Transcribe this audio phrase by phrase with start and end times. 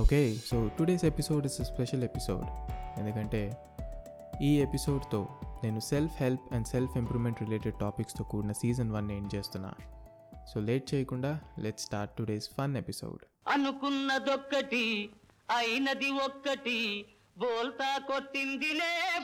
[0.00, 2.44] Okay so today's episode is special episode
[3.00, 3.56] ఎందుకంటే
[4.42, 5.28] ఈ ఎపిసోడ్తో
[5.64, 9.72] నేను self help and self improvement related టాపిక్స్తో కూడిన సీజన్ వన్ ఎండ్ చేస్తున్నా.
[10.54, 15.10] సో లేట్ చేయకుండా let start today's fun episode అనుకున్నదొక్కటి
[15.58, 17.06] అయినది ఒక్కటి
[17.38, 19.18] బోల్తా కొట్టిందిలే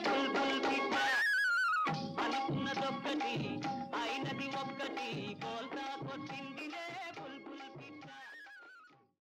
[2.19, 3.33] అనుకున్నదొక్కటి
[4.01, 6.90] అయినది ఒక్కటి బోల్తా కొట్టిందిలే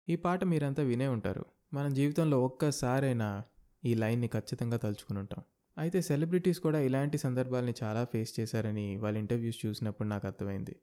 [0.09, 1.45] ఈ పాట మీరంతా వినే ఉంటారు.
[1.73, 3.43] మన జీవితంలో ఒక్కసారైనా
[3.85, 5.43] ఈ లైన్ని ఖచ్చితంగా తలుచుకుని ఉంటాం.
[5.77, 10.75] అయితే సెలబ్రిటీస్ కూడా ఇలాంటి సందర్భాల్ని చాలా ఫేస్ చేశారని వాళ్ళ ఇంటర్వ్యూస్ చూసినప్పుడు నాకు అర్థమైంది.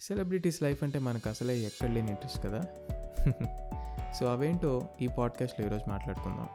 [0.00, 2.66] సెలబ్రిటీస్ లైఫ్ అంటే మనకు అసలే ఎక్కడ లేని ఇంట్రెస్ట్ కదా?
[4.12, 6.48] సో అవేంటో ఈ పాడ్కాస్ట్లో ఈరోజు మాట్లాడుకుందాం.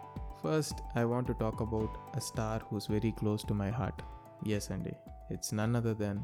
[0.43, 4.01] First I want to talk about a star who's very close to my heart.
[4.49, 4.93] Yes అండి.
[5.33, 6.19] It's none other than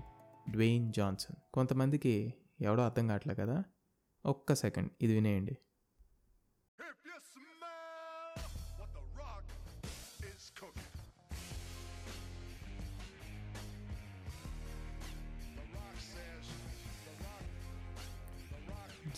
[0.49, 3.63] Dwayne Johnson కొంతమందికి ఎవడో అర్థం కావట్లే కదా?
[4.25, 5.57] ఒక్క సెకండ్ ఇది వినేయండి.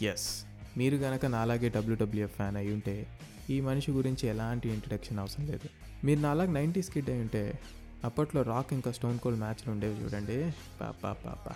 [0.05, 0.45] ఎస్
[0.77, 3.07] మీరు గనక నాలాగే డబ్ల్యూడబ్ల్యూఎఫ్ ఫ్యాన్ అయి ఉంటే
[3.49, 5.69] ఈ మనిషి గురించి ఎలాంటి ఇంట్రడక్షన్ అవసరం లేదు.
[6.05, 7.59] మీరు నాలాగ నైంటీస్ కిడ్ అయి ఉంటే
[8.03, 10.51] అప్పట్లో రాక్ ఇంకా స్టోన్ కోల్డ్ మ్యాచ్లు ఉండేవి చూడండి.
[10.81, 11.55] పాపా పాపా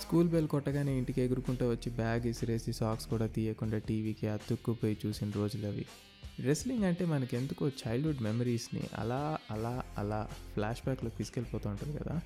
[0.00, 5.66] స్కూల్ బెల్ కొట్టగానే ఇంటికి ఎగురుకుంటూ వచ్చి బ్యాగ్ ఇసిరేసి సాక్స్ కూడా తీయకుండా టీవీకి అతుక్కుపోయి చూసిన రోజులు
[5.66, 5.86] అవి.
[6.40, 12.20] రెస్లింగ్ అంటే మనకి ఎందుకో చైల్డ్హుడ్ మెమరీస్ని అలా అలా అలా ఫ్లాష్ బ్యాక్లో తీసుకెళ్ళిపోతూ ఉంటుంది కదా.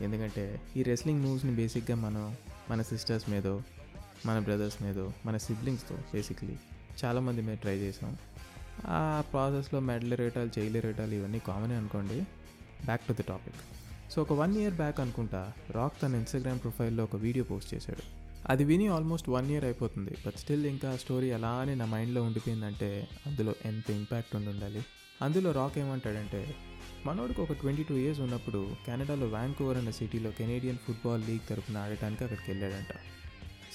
[0.00, 2.36] ఎందుకంటే ఈ రెస్లింగ్ మూవ్స్ని బేసిక్గా మనం
[2.70, 3.62] మన సిస్టర్స్ మీదో
[4.26, 6.56] మన బ్రదర్స్ మీదో మన సిబ్లింగ్స్తో బేసిక్లీ
[7.04, 8.16] చాలామంది మేము ట్రై చేసాం
[8.86, 12.20] ఆ ప్రాసెస్లో మెడలరేటాలు చేయలేరేటాలు జైలు రేటాలు ఇవన్నీ కామనే అనుకోండి.
[12.84, 13.56] Back to the topic
[14.12, 18.02] so ఒక వన్ ఇయర్ బ్యాక్ అనుకుంటా రాక్ తన ఇన్స్టాగ్రామ్ ప్రొఫైల్లో ఒక వీడియో పోస్ట్ చేశాడు.
[18.48, 20.16] అది విని ఆల్మోస్ట్ వన్ ఇయర్ అయిపోతుంది.
[20.26, 24.82] బట్ స్టిల్ ఇంకా ఆ స్టోరీ అలానే నా మైండ్లో ఉండిపోయిందంటే అందులో ఎంత ఇంపాక్ట్ ఉండి ఉండాలి
[25.22, 26.54] అందులో రాక్ ఏమంటాడంటే
[27.06, 32.24] మనోడికి ఒక ట్వంటీ టూ ఇయర్స్ ఉన్నప్పుడు కెనడాలో వ్యాంకోవర్ అనే సిటీలో కెనేడియన్ ఫుట్బాల్ లీగ్ తరపున ఆడటానికి
[32.24, 32.94] అక్కడికి వెళ్ళాడంట.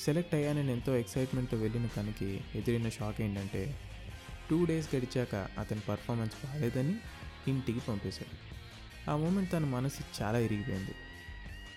[0.06, 3.80] సెలెక్ట్ అయ్యానని ఎంతో ఎక్సైట్మెంట్తో వెళ్ళిన తనకి ఎదిరిన షాక్ ఏంటంటే
[4.50, 6.96] టూ డేస్ గడిచాక అతని పర్ఫార్మెన్స్ బాగాలేదని
[7.48, 8.50] ఇంటికి పంపేశాడు.
[9.12, 10.92] ఆ మూమెంట్ తన మనసు చాలా ఇరిగిపోయింది.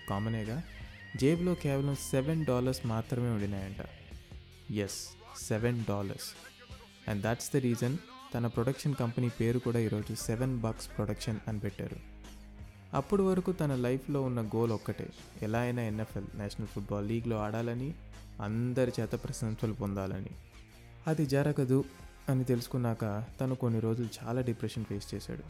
[0.09, 0.63] కామనేగా
[1.15, 3.85] జేబులో కేవలం సెవెన్ డాలర్స్ మాత్రమే ఉండినాయంట.
[4.73, 5.07] Yes
[5.43, 6.29] seven dollars.
[7.09, 7.97] And that's the reason
[8.35, 11.95] తన ప్రొడక్షన్ కంపెనీ పేరు కూడా ఈరోజు సెవెన్ బాక్స్ ప్రొడక్షన్ అని పెట్టారు.
[12.93, 15.09] అప్పటి వరకు తన లైఫ్లో ఉన్న గోల్ ఒక్కటే.
[15.41, 17.93] ఎలా అయినా ఎన్ఎఫ్ఎల్ నేషనల్ ఫుట్బాల్ లీగ్లో ఆడాలని
[18.41, 20.29] అందరి చేత ప్రశంసలు పొందాలని.
[21.07, 21.83] అది జరగదు
[22.29, 25.43] అని తెలుసుకున్నాక తను కొన్ని రోజులు చాలా డిప్రెషన్ ఫేస్ చేశాడు.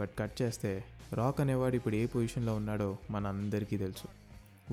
[0.00, 4.08] బట్ కట్ చేస్తే రాక్ అనేవాడు ఇప్పుడు ఏ పొజిషన్లో ఉన్నాడో మన అందరికీ తెలుసు.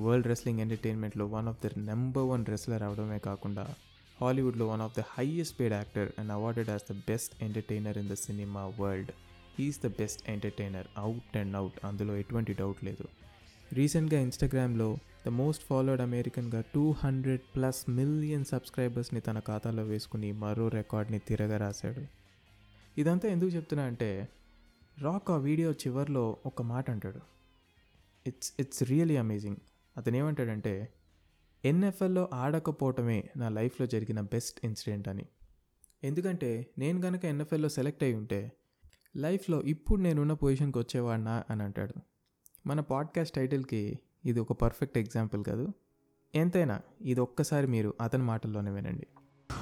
[0.02, 3.74] World wrestling ఎంటర్టైన్మెంట్లో one of the number one wrestler అవడమే కాకుండా
[4.20, 8.14] హాలీవుడ్లో one of the highest paid actor and awarded as the best entertainer in the
[8.14, 9.10] cinema world.
[9.58, 13.04] He's the best entertainer out and out అందులో ఎటువంటి doubt లేదు.
[13.72, 20.68] రీసెంట్గా ఇన్స్టాగ్రామ్లో the most followed అమెరికన్గా two hundred plus million సబ్స్క్రైబర్స్ని తన ఖాతాలో వేసుకుని మరో
[20.68, 22.02] రికార్డ్ని తిరగరాశాడు
[22.98, 24.28] ఇదంతా ఎందుకు చెప్తున్నా అంటే
[25.02, 27.20] రాక్ ఆ వీడియో చివర్లో ఒక మాట అంటాడు.
[28.26, 29.56] ఇట్స్ ఇట్స్ రియలీ అమేజింగ్
[29.96, 30.88] అతనేమంటాడంటే
[31.64, 35.24] ఎన్ఎఫ్ఎల్లో ఆడకపోవటమే నా లైఫ్లో జరిగిన బెస్ట్ ఇన్సిడెంట్ అని.
[36.04, 38.52] ఎందుకంటే నేను కనుక ఎన్ఎఫ్ఎల్లో సెలెక్ట్ అయి ఉంటే
[39.22, 41.96] లైఫ్లో ఇప్పుడు నేనున్న పొజిషన్కి వచ్చేవాడినా అని అంటాడు
[42.66, 43.82] మన పాడ్కాస్ట్ టైటిల్కి
[44.24, 45.66] ఇది ఒక పర్ఫెక్ట్ ఎగ్జాంపుల్ కాదు
[46.34, 46.76] ఎంతైనా
[47.10, 49.06] ఇది ఒక్కసారి మీరు అతని మాటల్లోనే వినండి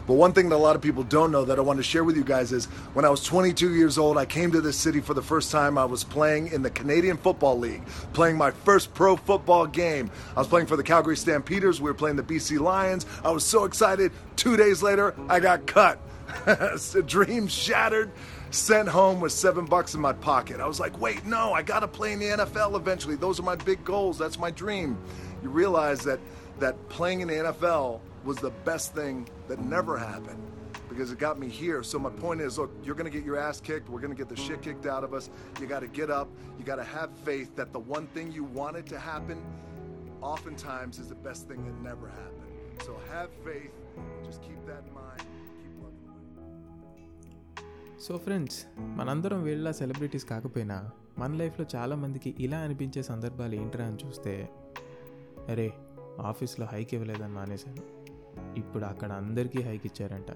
[0.08, 2.04] But one thing that a lot of people don't know that I want to share
[2.06, 2.64] with you guys is
[2.96, 5.74] when I was 22 years old, I came to this city for the first time.
[5.78, 7.84] I was playing in the Canadian Football League,
[8.18, 10.06] playing my first pro football game.
[10.36, 11.80] I was playing for the Calgary Stampeders.
[11.80, 13.06] We were playing the BC Lions.
[13.22, 14.08] I was so excited.
[14.36, 15.96] Two days later, I got cut.
[17.06, 18.10] dream shattered.
[18.50, 20.60] Sent home with seven bucks in my pocket.
[20.60, 23.16] I was like, wait, no, I got to play in the NFL eventually.
[23.16, 24.18] Those are my big goals.
[24.18, 24.98] That's my dream.
[25.42, 26.20] You realize that
[26.58, 30.42] that playing in the NFL was the best thing that never happened
[30.88, 31.82] because it got me here.
[31.82, 33.88] So my point is, look, you're going to get your ass kicked.
[33.88, 35.30] We're going to get the shit kicked out of us.
[35.60, 36.28] You got to get up.
[36.58, 39.42] You got to have faith that the one thing you wanted to happen
[40.20, 42.52] oftentimes is the best thing that never happened.
[42.84, 43.70] So have faith.
[44.24, 45.22] Just keep that in mind.
[48.02, 54.50] So friends మనందరం వీళ్ళ celebrities కాకపోయినా మన లైఫ్లో చాలామందికి ఇలా అనిపించే సందర్భాలు ఏంట్రా అని చూస్తే
[55.48, 55.72] అరే
[56.20, 57.82] ఆఫీస్లో హైక్ ఇవ్వలేదని మానేశాను.
[58.58, 60.30] ఇప్పుడు అక్కడ అందరికీ హైక్ ఇచ్చారంట.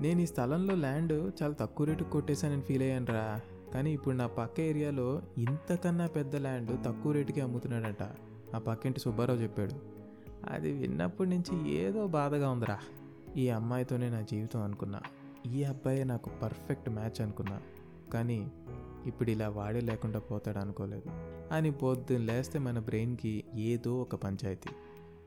[0.00, 3.40] నేను ఈ స్థలంలో ల్యాండ్ చాలా తక్కువ రేటుకు కొట్టేశానని ఫీల్ అయ్యాను రా
[3.74, 8.02] కానీ ఇప్పుడు నా పక్క ఏరియాలో ఇంతకన్నా పెద్ద ల్యాండ్ తక్కువ రేటుకి అమ్ముతున్నాడంట.
[8.54, 9.72] ఆ పక్కింటి సుబ్బారావు చెప్పాడు.
[10.50, 12.78] అది విన్నప్పటి నుంచి ఏదో బాధగా ఉందిరా.
[13.36, 15.00] ఈ అమ్మాయితోనే నా జీవితం అనుకున్నా.
[15.46, 17.62] ఈ అబ్బాయే నాకు పర్ఫెక్ట్ మ్యాచ్ అనుకున్నా.
[18.12, 18.52] కానీ
[19.06, 21.10] ఇప్పుడు ఇలా వాడే లేకుండా పోతాడు అనుకోలేదు.
[21.54, 24.70] అని పొద్దున్న లేస్తే మన బ్రెయిన్కి ఏదో ఒక పంచాయతీ.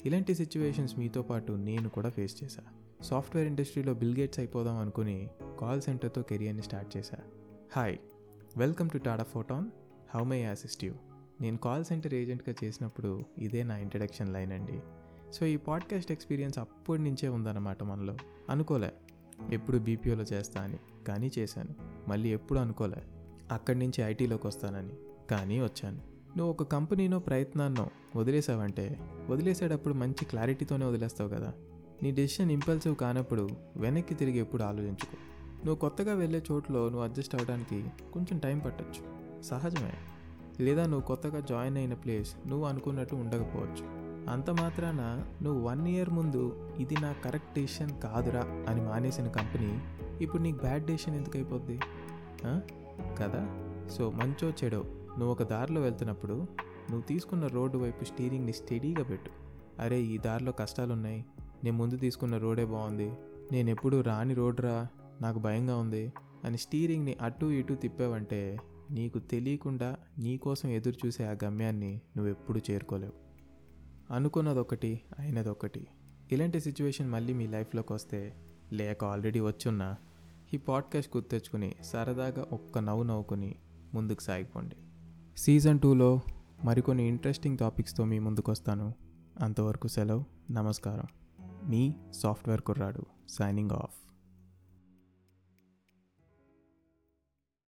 [0.05, 2.63] ఇలాంటి సిచ్యువేషన్స్ మీతో పాటు నేను కూడా ఫేస్ చేశా.
[3.01, 5.29] సాఫ్ట్వేర్ ఇండస్ట్రీలో బిల్ గేట్స్ అయిపోదాం అనుకుని
[5.61, 7.17] కాల్ సెంటర్తో కెరియర్ని స్టార్ట్ చేశా.
[7.75, 7.97] Hi
[8.57, 9.65] welcome to Tata Photon
[10.15, 10.93] how may assist you
[11.41, 14.79] నేను కాల్ సెంటర్ ఏజెంట్గా చేసినప్పుడు ఇదే నా ఇంట్రడక్షన్ లైన్ అండి.
[15.33, 18.17] సో ఈ పాడ్కాస్ట్ ఎక్స్పీరియన్స్ అప్పటి నుంచే ఉందన్నమాట మనలో.
[18.49, 18.93] అనుకోలే.
[19.51, 20.79] ఎప్పుడు బీపీఓలో చేస్తా అని.
[21.07, 21.69] కానీ చేశాను.
[22.09, 23.03] మళ్ళీ ఎప్పుడు అనుకోలే.
[23.51, 24.93] అక్కడి నుంచి ఐటీలోకి వస్తానని.
[25.31, 25.97] కానీ వచ్చాను.
[26.37, 28.99] నువ్వు ఒక కంపెనీనో ప్రయత్నాన్నో వదిలేసావంటే
[29.29, 31.53] వదిలేసేటప్పుడు మంచి క్లారిటీతోనే వదిలేస్తావు కదా.
[32.03, 35.17] నీ డెసిషన్ ఇంపల్సివ్ కానప్పుడు వెనక్కి తిరిగి ఎప్పుడు ఆలోచించుకో.
[35.55, 39.03] నువ్వు కొత్తగా వెళ్ళే చోట్లో నువ్వు అడ్జస్ట్ అవ్వడానికి కొంచెం టైం పట్టచ్చు.
[39.41, 39.93] సహజమే.
[40.59, 44.04] లేదా నువ్వు కొత్తగా జాయిన్ అయిన ప్లేస్ నువ్వు అనుకున్నట్టు ఉండకపోవచ్చు.
[44.29, 49.81] అంత మాత్రాన నువ్వు వన్ ఇయర్ ముందు ఇది నా కరెక్ట్ డెసిషన్ కాదురా అని మానేసిన కంపెనీ
[50.21, 51.79] ఇప్పుడు నీకు బ్యాడ్ డెసిషన్ ఎందుకు అయిపోద్ది?
[53.19, 53.71] కదా?
[53.87, 56.33] సో మంచో చెడో నువ్వు ఒక దారిలో వెళ్తున్నప్పుడు
[56.89, 59.31] నువ్వు తీసుకున్న రోడ్డు వైపు స్టీరింగ్ని స్టడీగా పెట్టు.
[59.81, 61.25] అరే ఈ దారిలో కష్టాలున్నాయి.
[61.63, 63.11] నేను ముందు తీసుకున్న రోడే బాగుంది.
[63.51, 64.87] నేను ఎప్పుడు రాని రోడ్రా
[65.21, 66.13] నాకు భయంగా ఉంది
[66.43, 68.57] అని స్టీరింగ్ని అటు ఇటు తిప్పావంటే
[68.91, 73.25] నీకు తెలియకుండా నీకోసం ఎదురు చూసే ఆ గమ్యాన్ని నువ్వు ఎప్పుడు చేరుకోలేవు.
[74.11, 75.87] అనుకున్నదొకటి అయినదొకటి.
[76.31, 78.35] ఇలాంటి సిచ్యువేషన్ మళ్ళీ మీ లైఫ్లోకి వస్తే
[78.71, 79.95] లేక ఆల్రెడీ వచ్చున్నా
[80.53, 83.55] ఈ పాడ్కాస్ట్ గుర్తెచ్చుకుని సరదాగా ఒక్క నవ్వు నవ్వుకుని
[83.93, 84.75] ముందుకు సాగిపోండి.
[85.37, 86.19] సీజన్ టూలో
[86.63, 88.93] మరికొన్ని ఇంట్రెస్టింగ్ టాపిక్స్తో మీ ముందుకు వస్తాను
[89.39, 91.05] అంతవరకు సెలవు నమస్కారం.
[91.69, 94.04] మీ సాఫ్ట్వేర్ కుర్రాడు సైనింగ్ ఆఫ్.